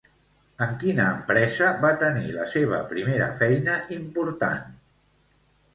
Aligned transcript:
En 0.65 0.71
quina 0.83 1.03
empresa 1.17 1.69
va 1.83 1.91
tenir 2.05 2.33
la 2.39 2.49
seva 2.55 2.81
primera 2.95 3.29
feina 3.45 3.79
important? 4.01 4.71